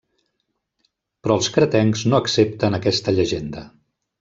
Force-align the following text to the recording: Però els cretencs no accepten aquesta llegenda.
Però 1.25 1.35
els 1.41 1.49
cretencs 1.59 2.03
no 2.13 2.19
accepten 2.21 2.79
aquesta 2.79 3.15
llegenda. 3.21 3.65